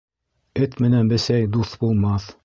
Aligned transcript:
Эт 0.63 0.79
менән 0.85 1.11
бесәй 1.11 1.45
дуҫ 1.57 1.75
булмаҫ. 1.85 2.27